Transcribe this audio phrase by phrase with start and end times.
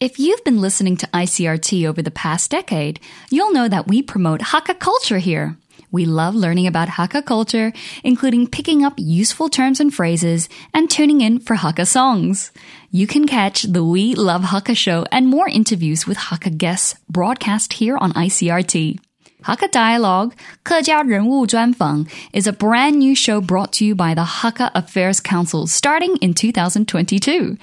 [0.00, 3.00] If you've been listening to ICRT over the past decade,
[3.30, 5.56] you'll know that we promote Hakka culture here.
[5.90, 7.72] We love learning about Hakka culture,
[8.04, 12.52] including picking up useful terms and phrases and tuning in for Hakka songs.
[12.90, 17.72] You can catch the We Love Hakka show and more interviews with Hakka guests broadcast
[17.74, 19.00] here on ICRT.
[19.44, 20.32] Hakka Dialogue,
[20.62, 26.16] 客家人物专访, is a brand new show brought to you by the Hakka Affairs Council starting
[26.20, 27.56] in 2022.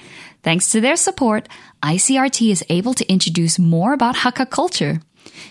[0.46, 1.48] Thanks to their support,
[1.82, 5.00] ICRT is able to introduce more about Hakka culture.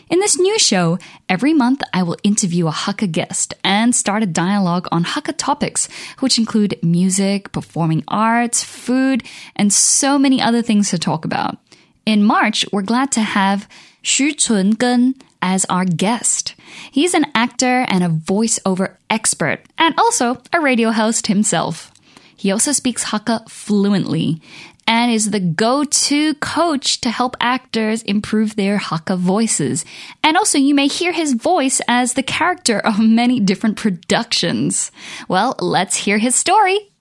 [0.10, 4.26] In this new show, every month I will interview a Hakka guest and start a
[4.26, 5.90] dialogue on Hakka topics,
[6.22, 9.26] which include music, performing arts, food,
[9.58, 11.58] and so many other things to talk about.
[12.06, 13.68] In March, we're glad to have
[14.02, 16.56] Xu Chungen as our guest.
[16.90, 21.92] He's an actor and a voiceover expert, and also a radio host himself.
[22.38, 24.42] He also speaks Hakka fluently
[24.88, 29.84] and is the go-to coach to help actors improve their Hakka voices.
[30.24, 34.92] And also you may hear his voice as the character of many different productions.
[35.28, 36.92] Well, let's hear his story.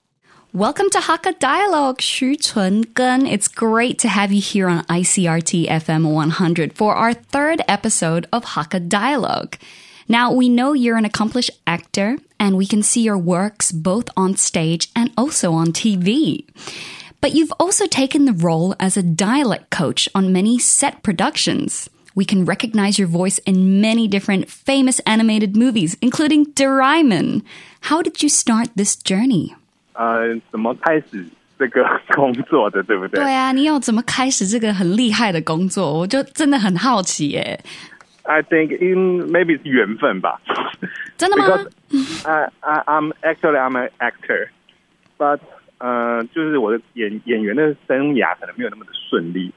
[0.53, 3.29] Welcome to Hakka Dialogue, Xu Chungen.
[3.29, 8.45] It's great to have you here on ICRT FM 100 for our third episode of
[8.45, 9.57] Hakka Dialogue.
[10.07, 14.37] Now, we know you're an accomplished actor, and we can see your works both on
[14.37, 16.45] stage and also on TV.
[17.24, 21.88] But you've also taken the role as a dialect coach on many set productions.
[22.14, 27.42] We can recognize your voice in many different famous animated movies, including Doraemon.
[27.82, 29.54] How did you start this journey?
[29.94, 31.24] 呃，怎么开始
[31.58, 31.84] 这个
[32.14, 33.20] 工作的，对不对？
[33.20, 35.92] 对啊，你要怎么开始这个很厉害的工作？
[35.92, 37.60] 我就真的很好奇耶。
[38.22, 40.40] I think in maybe 是缘分吧。
[41.16, 44.50] 真的吗 Because I I I'm actually I'm an actor,
[45.18, 45.40] but
[45.77, 49.51] 呃，就是我的演演员的生涯可能没有那么的顺利，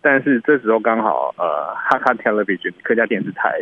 [0.00, 3.60] 但是这时候刚好呃哈卡 Television 客家电视台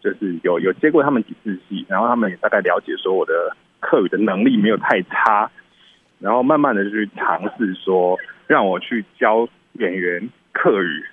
[0.00, 5.50] 就是有有接过他们几次戏，然后他们也大概了解说我的客语的能力没有太差，
[6.20, 11.04] 然后慢慢的去尝试说让我去教演员客语。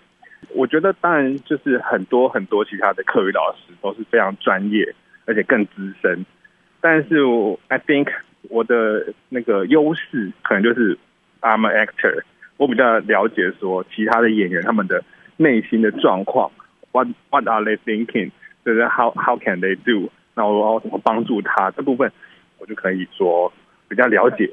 [0.53, 4.93] 我觉得当然就是很多很多其他的课语老师都是非常专业，
[5.25, 6.25] 而且更资深。
[6.81, 8.11] 但是我 I think
[8.49, 10.97] 我的那个优势可能就是
[11.41, 12.23] I'm an actor，
[12.57, 15.03] 我比较了解说其他的演员他们的
[15.37, 16.51] 内心的状况
[16.91, 18.31] ，What What are they thinking？
[18.63, 20.09] 就是 How How can they do？
[20.33, 22.11] 那我要怎么帮助他这部分，
[22.57, 23.53] 我就可以说
[23.87, 24.49] 比较了解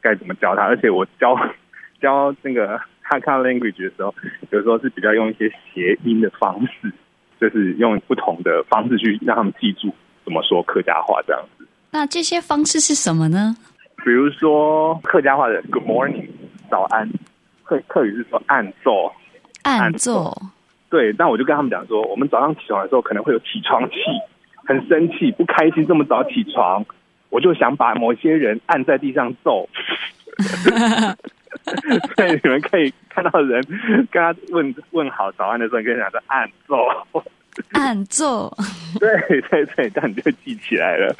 [0.00, 1.36] 该怎么教他，而且我教
[2.00, 4.14] 教那个 Hakka language 的时候，
[4.50, 6.92] 有时候是比较用一些谐音的方式，
[7.40, 9.92] 就是用不同的方式去让他们记住
[10.24, 11.66] 怎么说客家话这样子。
[11.92, 13.56] 那这些方式是什么呢？
[14.04, 16.28] 比如说客家话的 Good morning
[16.70, 17.10] 早安，
[17.64, 19.12] 客客语是说按奏，
[19.62, 20.34] 按奏。
[20.88, 21.12] 对。
[21.18, 23.96] 那我就跟他们讲说，我们早上起床的时候可能会有起床气，
[24.64, 26.86] 很生气、不开心，这么早起床，
[27.28, 29.68] 我就想把某些人按在地上揍。
[32.16, 33.62] 所以你们可以看到人
[34.10, 36.76] 跟他问问好早安的时候，你跟他讲说按奏。
[37.72, 38.56] 按奏，
[38.98, 41.14] 对对对，但你就记起来了。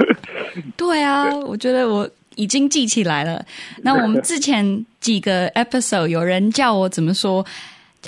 [0.77, 3.45] 对啊，我觉得我已经记起来了。
[3.83, 7.45] 那我们之前几个 episode 有人叫我怎么说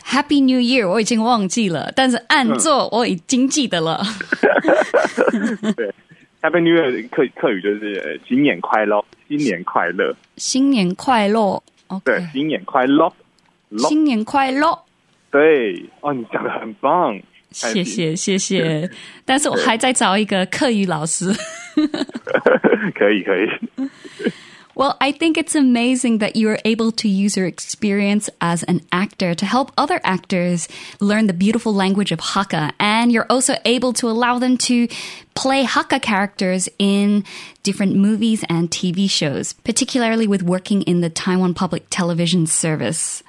[0.04, 4.02] Happy New Year，我已经忘记了，但是按奏我已经记得了。
[5.76, 5.92] 对
[6.40, 13.12] ，Happy New Year 客客语就是呃新年快乐，新年快乐，新年快乐，OK，对，新年快乐，
[13.68, 14.78] 乐新年快乐。
[15.30, 17.18] 对，哦，你讲的很棒，
[17.51, 18.89] 谢谢谢谢，
[19.25, 21.33] 但是我还在找一个课语老师。
[22.95, 23.47] 可以可以。
[24.75, 28.81] Well, I think it's amazing that you are able to use your experience as an
[28.91, 30.67] actor to help other actors
[30.99, 32.73] learn the beautiful language of Hakka.
[32.77, 34.87] And you're also able to allow them to
[35.33, 37.23] play Hakka characters in
[37.63, 43.23] different movies and TV shows, particularly with working in the Taiwan Public Television Service.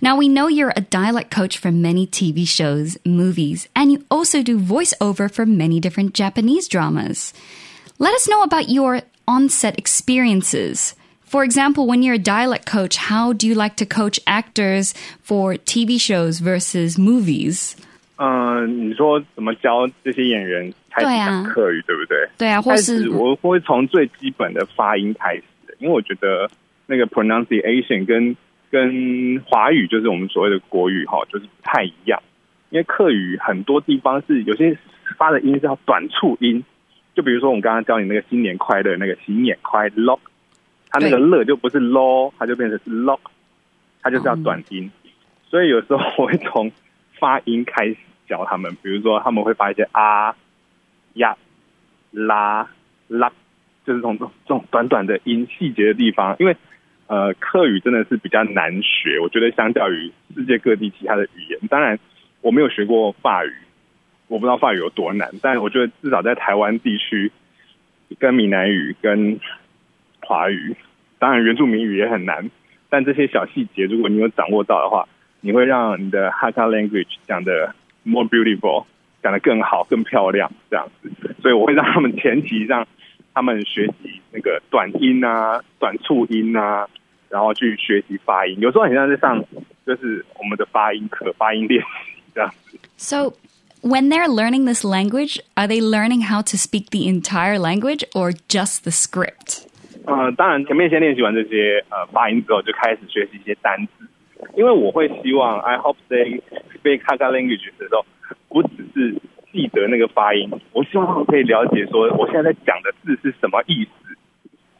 [0.00, 4.42] Now, we know you're a dialect coach for many TV shows, movies, and you also
[4.42, 7.32] do voiceover for many different Japanese dramas.
[7.98, 10.94] Let us know about your on-set experiences.
[11.22, 15.54] For example, when you're a dialect coach, how do you like to coach actors for
[15.54, 17.76] TV shows versus movies?
[18.16, 22.28] 嗯，你说怎么教这些演员开始对啊讲客语，对不对？
[22.36, 25.42] 对啊，或开是始我会从最基本的发音开始，
[25.78, 26.50] 因为我觉得
[26.86, 28.36] 那个 pronunciation 跟
[28.75, 32.21] 跟华语就是我们所谓的国语哈，就是不太一样。
[32.71, 34.77] 因为客语很多地方是有些
[35.17, 36.61] 发的音是要短促音，
[37.13, 40.19] 就比如说我们刚刚教你那个新年快乐那个新年快乐，
[40.89, 43.19] 它那个乐就不是 lo，它就变成是 lock，
[44.01, 44.91] 它就是要短音。
[45.49, 46.69] 所所以有时候我会从
[47.17, 47.95] 发音开始
[48.27, 50.35] 教他们，比如说他们会发一些啊、
[51.13, 51.37] 呀、
[52.11, 52.69] 啦、
[53.07, 53.31] 啦，
[53.85, 56.57] 就是从这种短短的音细节的地方，因为
[57.07, 61.99] 呃，客语真的是比较难学，我觉得相较于世界各地其他的语言，当然
[62.41, 63.53] 我没有学过法语，
[64.27, 67.31] 我不知道法语有多难，但我觉得至少在台湾地区，
[68.17, 69.39] 跟闽南语、跟
[70.21, 70.75] 华语，
[71.19, 72.49] 当然原住民语也很难，
[72.89, 75.07] 但这些小细节如果你有掌握到的话，
[75.41, 78.85] 你会让你的 Haka language 讲的 more beautiful，
[79.21, 82.87] 讲的更好、更漂亮这样子，所以我会让他们前期让
[83.35, 86.87] 他们学习那个短音啊、短促音啊，
[87.29, 88.57] 然后去学习发音。
[88.61, 89.43] 有时候很像在上
[89.85, 92.79] 就是我们的发音课、发音练习这样子。
[92.97, 93.33] So,
[93.81, 98.31] when they're learning this language, are they learning how to speak the entire language or
[98.47, 99.67] just the script?
[100.05, 104.07] 呃，当然前面先练习完这些呃发音之后，就开始学习一些单词。
[104.55, 106.41] 因为我会希望 I hope they
[106.79, 108.05] speak Hakka language 的时候，
[108.47, 109.15] 不只是
[109.55, 114.17] 记得那个发音，我希望他们可以了解说我现在在讲的字是什么意思。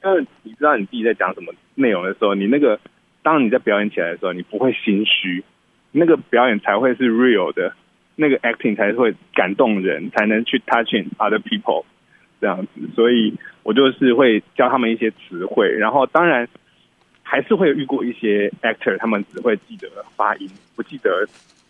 [0.03, 2.77] 因为你知道你自己在讲什么内容的时候，你那个
[3.23, 5.43] 当你在表演起来的时候，你不会心虚，
[5.93, 7.73] 那个表演才会是 real 的，
[8.17, 11.85] 那个 acting 才会感动人，才能去 touching other people
[12.41, 12.81] 这样子。
[12.93, 13.33] 所以
[13.63, 16.47] 我就是会教他们一些词汇，然后当然
[17.23, 21.25] 还是会遇过一些 actor，他们只会记得发音，不记得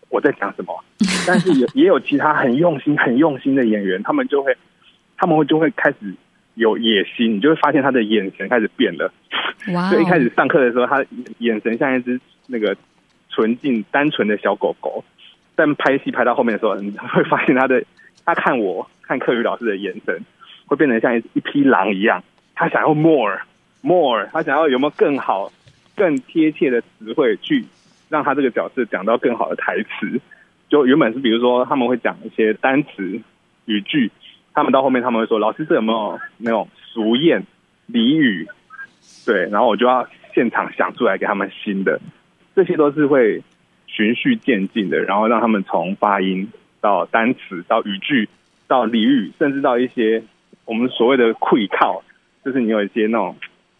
[0.09, 0.83] 我在讲什么。
[1.27, 4.55] 但是也也有其他很用心、很用心的演员，他们就会
[5.17, 5.97] 他们会就会开始
[6.53, 9.11] 有野心，你就会发现他的眼神开始变了。
[9.91, 11.03] 就一开始上课的时候，他
[11.39, 12.75] 眼神像一只那个
[13.29, 15.03] 纯净、单纯的小狗狗，
[15.55, 17.83] 但拍戏拍到后面的时候，你会发现他的
[18.23, 20.23] 他看我看课余老师的眼神
[20.67, 22.23] 会变成像一一匹狼一样，
[22.53, 23.39] 他想要 more
[23.81, 25.51] more，他想要有没有更好、
[25.95, 27.65] 更贴切的词汇去
[28.09, 30.21] 让他这个角色讲到更好的台词。
[30.67, 33.21] 就原本是比如说他们会讲一些单词
[33.65, 34.11] 语句，
[34.53, 37.43] 他们到后面他们会说老师这有没有那种俗谚
[37.91, 38.47] 俚语？
[39.25, 42.01] 对，然后我就要现场想出来给他们新的，
[42.55, 43.43] 这些都是会
[43.85, 46.49] 循序渐进的，然后让他们从发音
[46.81, 48.27] 到单词到语句
[48.67, 50.23] 到俚语，甚至到一些
[50.65, 52.03] 我们所谓的会靠，
[52.43, 53.35] 就是你有一些那种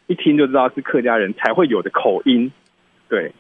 [0.06, 2.52] 一听就知道是客家人才会有的口音，
[3.10, 3.32] 对。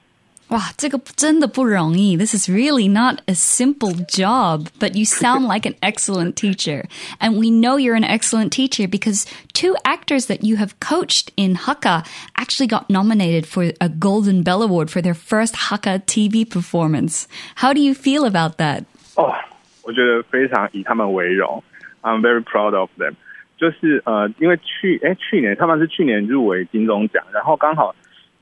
[0.49, 2.17] 哇，这个真的不容易.
[2.17, 6.87] This is really not a simple job, but you sound like an excellent teacher.
[7.21, 11.55] And we know you're an excellent teacher because two actors that you have coached in
[11.55, 17.29] Hakka actually got nominated for a Golden Bell Award for their first Hakka TV performance.
[17.63, 18.87] How do you feel about that?
[19.15, 19.33] 哦，
[19.85, 21.63] 我觉得非常以他们为荣，
[22.03, 23.15] I'm very proud of them。
[23.57, 27.95] 就是呃，因为去哎去年他们是去年入围金钟奖，然后刚好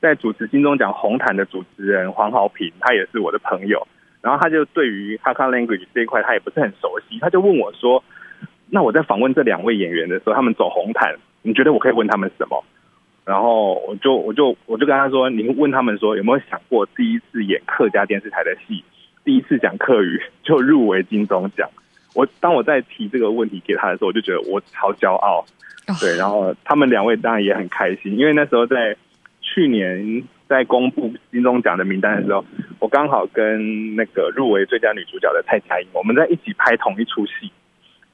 [0.04, 3.88] 在主持金钟奖红毯的主持人黄豪平，他也是我的朋友，
[4.20, 8.04] 然后他就对于 Hakka language 这一块他也不是很熟悉，他就问我说
[8.68, 12.62] ：“那我在访问这两位演员的时候，他们走红毯，你觉得我可以问他们什么？”
[13.24, 18.84] 然后我就我就我就跟他说：“你问他们说有没有想过第一次演客家电视台的戏？”
[19.24, 21.66] 第一次讲客语就入围金钟奖，
[22.14, 25.42] 我当我在提这个问题给他的时候，我就觉得我超骄傲。
[25.98, 28.94] 对，然后他们两位当然也很开心，因为那时候在
[29.54, 32.44] 去年在公布金钟奖的名单的时候，
[32.80, 37.52] 我刚好跟那个入围最佳女主角的蔡佳颖，我们在一起拍同一出戏。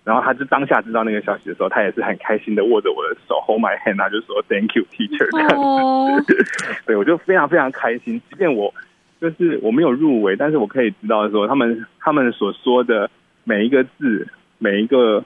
[0.05, 5.57] 然后他就当下知道那个消息的时候，他也是很开心的握着我的手，hold my hand，他就说 Thank you, teacher 这样子。
[5.57, 6.25] 哦
[6.87, 8.21] 对，我就非常非常开心。
[8.29, 8.73] 即便我
[9.21, 13.11] 就是我没有入围，但是我可以知道说他们他们所说的
[13.45, 14.29] 每一个字、
[14.59, 15.25] 每一个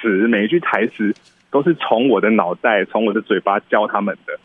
[0.00, 1.14] 词、每一句台词，
[1.50, 4.38] 都是从我的脑袋、从我的嘴巴教他们的。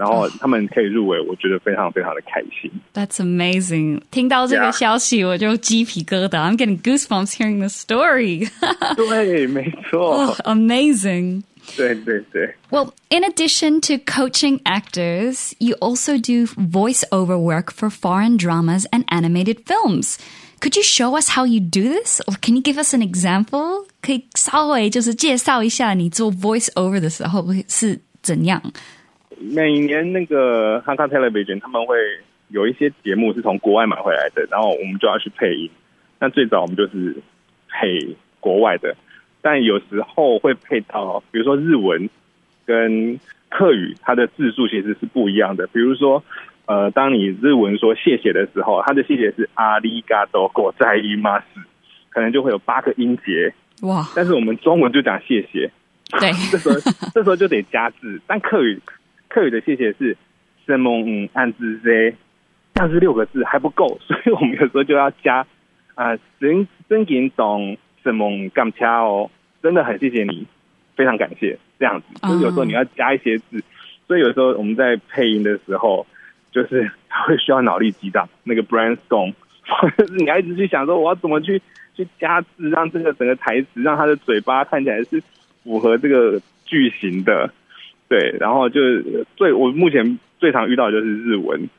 [0.00, 2.70] 然后他们可以入围，我觉得非常非常的开心。
[2.92, 4.02] That's amazing.
[4.10, 4.72] 听到这个 Yeah.
[4.72, 6.38] 消息，我就鸡皮疙瘩.
[6.38, 8.48] I'm getting goosebumps hearing the story.
[8.94, 11.42] 对，没错 oh,，amazing.
[11.76, 12.54] 对对对。
[12.70, 19.04] Well, in addition to coaching actors, you also do voiceover work for foreign dramas and
[19.08, 20.18] animated films.
[20.60, 22.20] Could you show us how you do this?
[22.28, 23.86] Or can you give us an example?
[24.00, 28.62] 可以稍微就是介绍一下你做 voiceover 的时候是怎样？
[29.41, 31.97] 每年那个 Hakka Television 他们会
[32.49, 35.69] 有一些节目是从国外买回来的，然后我们就要去配音。
[36.19, 37.15] 那最早我们就是
[37.69, 38.95] 配国外的，
[39.41, 42.09] 但有时候会配到，比如说日文
[42.65, 43.19] 跟
[43.49, 45.67] 客语，它的字数其实是不一样的。
[45.67, 46.23] 比如说，
[46.65, 51.45] 呃，当你日文说谢谢的时候，它的谢谢是阿里嘎多果在伊玛斯，
[52.09, 55.71] 可能就会有八个音节，哇，但是我们中文就讲谢谢。
[56.19, 56.75] 对，这时候
[57.13, 58.79] 这时候就得加字，但客语
[59.33, 60.17] 客语的谢谢是
[60.65, 62.13] 什么嗯按字 z，
[62.73, 65.47] 但是六个字还不够， 所以我们有时候就要加
[65.95, 69.31] 啊，真真给懂什么干掐哦，
[69.63, 70.45] 真的很谢谢你，
[70.97, 72.07] 非常感谢这样子。
[72.21, 73.63] 就是有时候你要加一些字，
[74.05, 76.05] 所以有时候我们在配音的时候，
[76.51, 76.91] 就是
[77.25, 79.33] 会需要脑力激荡，那个 brainstorm，
[79.97, 81.61] 就是你要一直去想说我要怎么去
[81.95, 85.23] 去加字，让这个整个台词让他的嘴巴看起来是
[85.63, 87.49] 符合这个句型的。
[88.11, 91.69] 对，然后就是最我目前最常遇到的就是日文，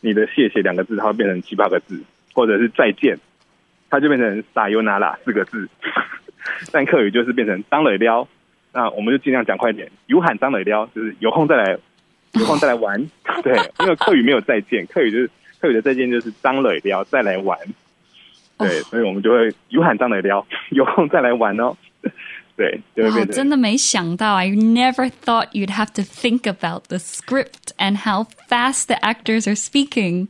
[0.00, 2.02] 你的谢谢两个字，它会变成七八个字，
[2.34, 3.16] 或者是再见，
[3.88, 5.68] 它就变成撒尤那拉四个字。
[6.72, 8.26] 但客语就是变成张磊撩，
[8.72, 11.78] 那我们就尽量讲快点，有喊张磊撩，就是有空再来，
[12.32, 13.00] 有空再来玩。
[13.44, 17.56] 对，因为客语没有再见，客语就是客语的再见就是张磊撩再来玩。
[18.58, 21.76] 对，所以我们就会有喊张磊撩，有空再来玩哦。
[22.55, 24.35] 对，哇，真的没想到！
[24.35, 29.55] I never thought you'd have to think about the script and how fast the actors are
[29.55, 30.27] speaking.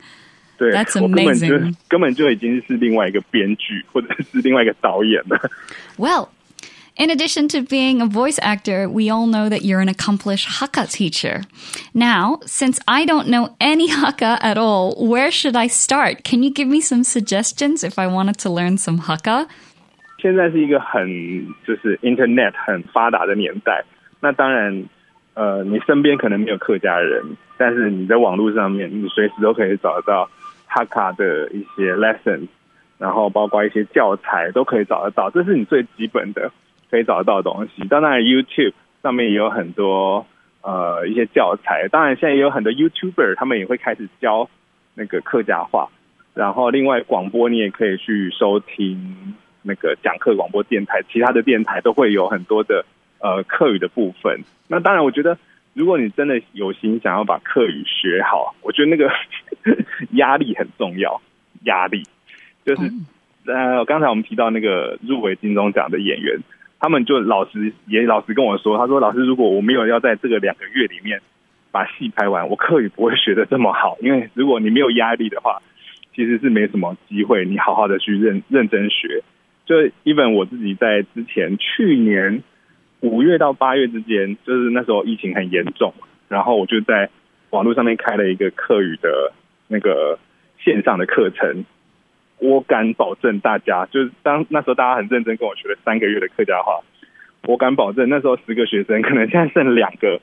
[0.57, 1.75] 对，That's amazing.
[1.87, 5.49] 根本就已经是另外一个编剧或者是另外一个导演了。
[5.97, 6.29] Well.
[6.97, 10.91] In addition to being a voice actor, we all know that you're an accomplished Hakka
[10.91, 11.41] teacher.
[11.93, 16.25] Now, since I don't know any Hakka at all, where should I start?
[16.25, 19.47] Can you give me some suggestions if I wanted to learn some Hakka?
[20.18, 21.06] 现在是一个很
[21.66, 23.84] 就是 Internet 很发达的年代，
[24.20, 24.84] 那当然，
[25.34, 27.22] 呃，你身边可能没有客家人，
[27.58, 30.28] 但是你在网络上面，你随时都可以找得到
[30.66, 32.48] 哈卡的一些 lesson，
[32.98, 36.50] 然后包括一些教材都可以找得到，这是你最基本的
[36.90, 37.86] 可以找得到的东西。
[37.88, 40.26] 当然，YouTube 上面也有很多
[40.62, 44.48] 呃一些教材，当然现在也有很多 YouTuber 他们也会开始教
[44.94, 45.88] 那个客家话，
[46.34, 49.34] 然后另外广播你也可以去收听。
[49.66, 52.84] 那个讲课广播电台，其他的电台都会有很多的
[53.18, 54.40] 呃课语的部分。
[54.68, 55.36] 那当然，我觉得
[55.74, 59.10] 如果你真的有心想要把课语学好，我觉得那个
[60.12, 61.20] 压力很重要。
[61.64, 62.04] 压力
[62.64, 62.82] 就是
[63.46, 66.38] 呃，刚才我们提到那个入围金钟奖的演员，
[66.78, 71.20] 他们就老实也老实跟我说，他说：“老师，如果我没有要在这个两个月里面
[71.72, 73.96] 把戏拍完，我课语不会学的这么好。
[74.00, 75.60] 因为如果你没有压力的话，
[76.14, 79.22] 其实是没什么机会你好好的去认认真学。”
[79.66, 82.42] 就 even 我自己在之前去年
[83.00, 85.92] 五月到八月之间，就是那时候疫情很严重，
[86.28, 87.10] 然后我就在
[87.50, 89.32] 网络上面开了一个课语的
[89.66, 90.18] 那个
[90.64, 91.64] 线上的课程。
[92.38, 96.80] 我敢保证大家，就是当那时候大家很认真跟我学了三个月的客家话，
[97.42, 100.20] 我敢保证那时候十个学生，可能现在剩两个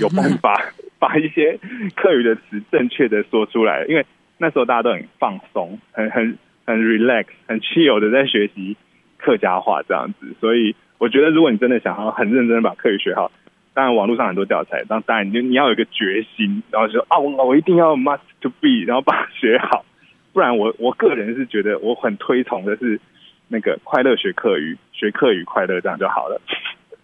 [0.00, 0.60] 有办法
[1.00, 1.58] 把一些
[1.96, 4.04] 课语的词正确的说出来，因为
[4.36, 6.36] 那时候大家都很放松，很很。
[6.64, 8.76] 很 relax、很 chill 的在学习
[9.18, 13.30] 客家话这样子，所以我觉得，如果你真的想要很认真的把客语学好，
[13.74, 19.84] 当然网络上很多教材，当当然你你要有一个决心，然后说啊，我我一定要 must to be， 然后把它学好，
[20.32, 23.00] 不然我我个人是觉得我很推崇的是
[23.48, 26.40] 那个快乐学客语，学客语快乐这样就好了。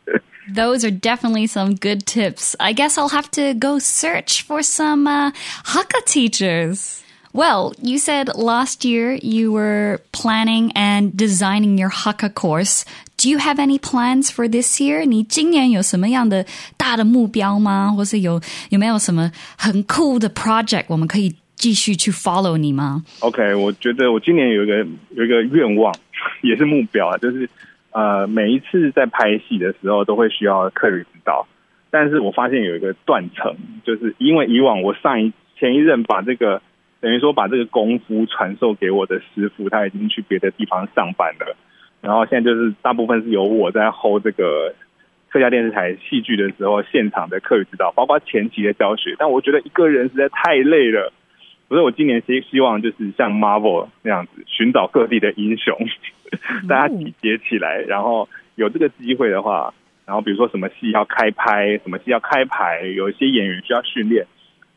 [0.54, 2.54] Those are definitely some good tips.
[2.58, 5.30] I guess I'll have to go search for some uh,
[5.66, 7.04] Hakka teachers.
[7.37, 12.85] Well, you said last year you were planning and designing your Hakka course.
[13.17, 15.03] Do you have any plans for this year?
[15.05, 16.45] 你今年有什么样的
[16.77, 17.91] 大的目标吗？
[17.95, 18.39] 或是有
[18.69, 23.03] 有没有什么很酷的 project 我们可以继续去 follow 你吗？
[23.21, 25.91] OK，我觉得我今年有一个有一个愿望，
[26.43, 27.49] 也是目标啊，就是
[27.93, 31.47] 呃每一次在拍戏的时候都会需要客人指导，
[31.89, 36.61] 但是我发现有一个断层，就是因为以往我上一前一任把这个
[37.00, 41.56] 等于说把这个功夫传授给我的师傅，他已经去别的地方上班了。
[42.00, 44.74] 然后现在就是大部分是由我在 hold 这个
[45.28, 49.14] 客家电视台戏剧的时候现场的课余指导，包括前期的教学。
[49.18, 51.12] 但我觉得一个人实在太累了，
[51.68, 55.76] 所以我今年希希望就是像 Marvel 那样子，寻找各地的英雄，
[56.68, 59.74] 大家集结起来，然后有这个机会的话，
[60.06, 64.26] 然后比如说什么戏要开拍，什么戏要开排，有一些演员需要训练。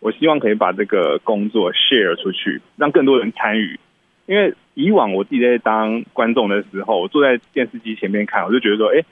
[0.01, 3.79] 我希望可以把这个工作 share 出去，让更多人参与。
[4.25, 9.03] 因为以往我自己在当观众的时候，我坐在电视机前面看，我就觉得说，哎，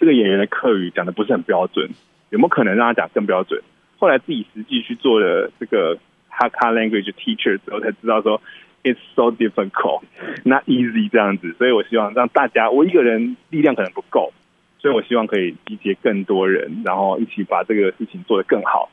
[0.00, 1.88] 这个演员的课语讲的不是很标准，
[2.30, 3.62] 有没有可能让他讲更标准？
[3.98, 5.96] 后来自己实际去做了这个
[6.28, 8.42] Hakka language teacher 之后，才知道说
[8.82, 11.54] ，it's so difficult，not easy 这样子。
[11.56, 14.32] 所以我希望让大家，我一个人力量可能不够，
[14.80, 18.90] 所以我希望可以集结更多人，然后一起把这个事情做得更好。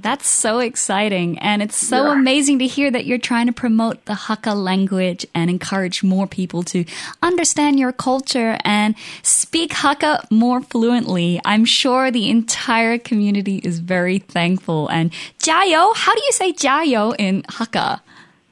[0.00, 1.40] That's so exciting.
[1.40, 2.12] And it's so yeah.
[2.12, 6.62] amazing to hear that you're trying to promote the Hakka language and encourage more people
[6.70, 6.84] to
[7.20, 8.94] understand your culture and
[9.24, 11.40] speak Hakka more fluently.
[11.44, 14.86] I'm sure the entire community is very thankful.
[14.86, 17.98] And 加油, how do you say 加油 in Hakka?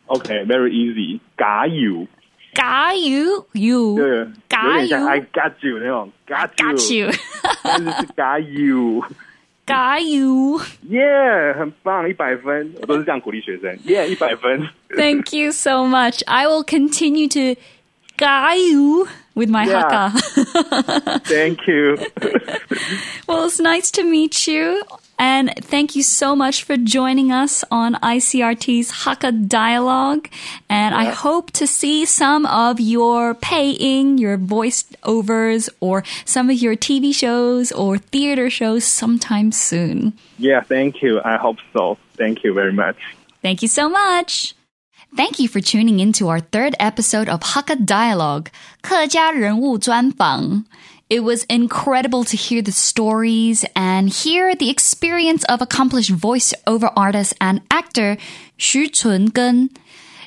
[0.09, 1.21] OK, very easy.
[1.37, 2.09] Got you.
[2.57, 3.97] Got you, you.
[3.97, 5.09] 对，有 Got 点像 you.
[5.09, 7.13] I got you 那种 got you， Got you.
[7.63, 8.41] 但是是 got
[9.61, 9.67] you。
[9.67, 10.61] Got you.
[10.89, 13.77] Yeah，很棒，一百分，我都是这样鼓励学生。
[13.87, 14.69] Yeah，一百分。
[14.97, 16.23] Thank you so much.
[16.27, 17.61] I will continue to
[18.17, 19.83] got you with my Yeah.
[19.83, 20.13] haka.
[21.25, 21.99] Thank you.
[23.27, 24.83] Well, it's nice to meet you.
[25.21, 30.29] And thank you so much for joining us on ICRT's Hakka Dialogue.
[30.69, 36.77] And I hope to see some of your paying, your voiceovers, or some of your
[36.77, 40.13] TV shows or theater shows sometime soon.
[40.39, 41.21] Yeah, thank you.
[41.25, 41.97] I hope so.
[42.17, 42.97] Thank you very much.
[43.41, 44.55] Thank you so much.
[45.17, 48.49] Thank you for tuning in to our third episode of Hakka Dialogue,
[48.83, 50.67] 客家人物专访.
[51.12, 57.34] It was incredible to hear the stories and hear the experience of accomplished voiceover artist
[57.42, 58.16] and actor
[58.58, 59.76] Xu Chungen.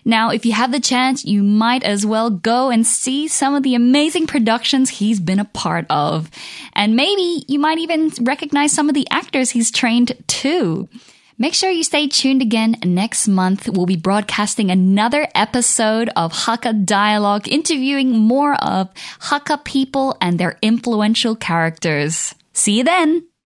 [0.04, 3.62] Now, if you have the chance, you might as well go and see some of
[3.62, 6.30] the amazing productions he's been a part of.
[6.74, 10.90] And maybe you might even recognize some of the actors he's trained too.
[11.36, 13.68] Make sure you stay tuned again next month.
[13.68, 20.56] We'll be broadcasting another episode of Hakka Dialogue, interviewing more of Hakka people and their
[20.62, 22.36] influential characters.
[22.52, 23.26] See you then!